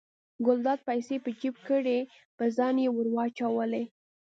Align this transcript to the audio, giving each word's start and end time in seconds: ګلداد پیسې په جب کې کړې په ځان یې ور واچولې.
ګلداد 0.45 0.79
پیسې 0.89 1.15
په 1.23 1.29
جب 1.39 1.55
کې 1.59 1.63
کړې 1.67 1.99
په 2.37 2.43
ځان 2.57 2.75
یې 2.83 2.89
ور 2.95 3.07
واچولې. 3.15 3.83